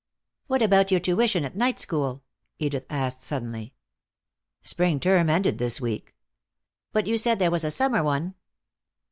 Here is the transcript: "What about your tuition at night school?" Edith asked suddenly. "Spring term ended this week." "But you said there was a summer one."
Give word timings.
"What 0.47 0.63
about 0.63 0.89
your 0.89 0.99
tuition 0.99 1.45
at 1.45 1.55
night 1.55 1.77
school?" 1.77 2.23
Edith 2.57 2.87
asked 2.89 3.21
suddenly. 3.21 3.75
"Spring 4.63 4.99
term 4.99 5.29
ended 5.29 5.59
this 5.59 5.79
week." 5.79 6.15
"But 6.91 7.05
you 7.05 7.19
said 7.19 7.37
there 7.37 7.51
was 7.51 7.63
a 7.63 7.69
summer 7.69 8.01
one." 8.03 8.33